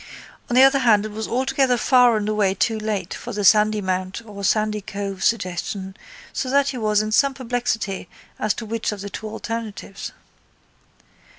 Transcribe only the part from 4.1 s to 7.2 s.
or Sandycove suggestion so that he was in